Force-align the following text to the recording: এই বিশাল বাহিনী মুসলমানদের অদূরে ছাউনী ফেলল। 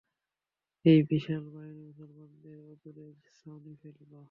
এই 0.85 0.99
বিশাল 1.09 1.43
বাহিনী 1.53 1.81
মুসলমানদের 1.89 2.57
অদূরে 2.71 3.05
ছাউনী 3.35 3.73
ফেলল। 3.81 4.11